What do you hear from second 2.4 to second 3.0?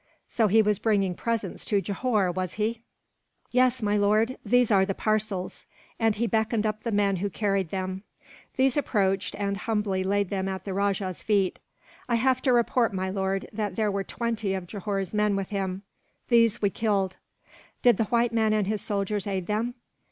he?"